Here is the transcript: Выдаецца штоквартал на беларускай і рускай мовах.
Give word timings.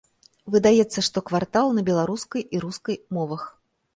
Выдаецца 0.53 1.01
штоквартал 1.07 1.67
на 1.77 1.83
беларускай 1.91 2.47
і 2.57 2.65
рускай 2.65 2.97
мовах. 3.19 3.41